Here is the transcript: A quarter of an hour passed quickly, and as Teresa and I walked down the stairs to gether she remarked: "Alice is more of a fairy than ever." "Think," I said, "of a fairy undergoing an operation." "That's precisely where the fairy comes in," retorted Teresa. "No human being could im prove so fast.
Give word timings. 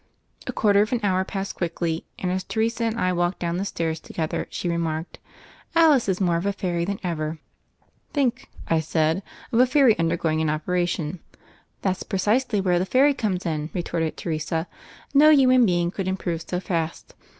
A 0.47 0.51
quarter 0.51 0.81
of 0.81 0.91
an 0.91 0.99
hour 1.03 1.23
passed 1.23 1.53
quickly, 1.53 2.07
and 2.17 2.31
as 2.31 2.43
Teresa 2.43 2.85
and 2.85 2.99
I 2.99 3.13
walked 3.13 3.37
down 3.37 3.57
the 3.57 3.65
stairs 3.65 3.99
to 3.99 4.13
gether 4.13 4.47
she 4.49 4.67
remarked: 4.67 5.19
"Alice 5.75 6.09
is 6.09 6.19
more 6.19 6.37
of 6.37 6.47
a 6.47 6.53
fairy 6.53 6.83
than 6.85 6.99
ever." 7.03 7.37
"Think," 8.11 8.49
I 8.67 8.79
said, 8.79 9.21
"of 9.51 9.59
a 9.59 9.67
fairy 9.67 9.95
undergoing 9.99 10.41
an 10.41 10.49
operation." 10.49 11.19
"That's 11.83 12.01
precisely 12.01 12.59
where 12.59 12.79
the 12.79 12.85
fairy 12.87 13.13
comes 13.13 13.45
in," 13.45 13.69
retorted 13.75 14.17
Teresa. 14.17 14.67
"No 15.13 15.29
human 15.29 15.67
being 15.67 15.91
could 15.91 16.07
im 16.07 16.17
prove 16.17 16.41
so 16.49 16.59
fast. 16.59 17.13